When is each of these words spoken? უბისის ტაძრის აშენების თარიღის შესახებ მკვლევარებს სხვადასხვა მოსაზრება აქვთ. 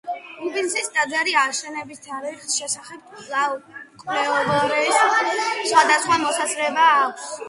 უბისის 0.45 0.87
ტაძრის 0.93 1.35
აშენების 1.41 1.99
თარიღის 2.05 2.55
შესახებ 2.61 3.11
მკვლევარებს 3.17 4.97
სხვადასხვა 5.67 6.19
მოსაზრება 6.25 6.87
აქვთ. 7.03 7.29